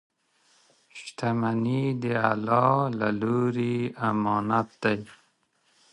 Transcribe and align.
•شتمني 0.99 1.83
د 2.03 2.05
الله 2.31 2.71
له 2.99 3.09
لورې 3.21 3.75
امانت 4.09 4.69
دی. 4.83 4.99